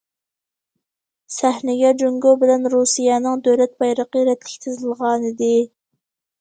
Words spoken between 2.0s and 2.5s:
جۇڭگو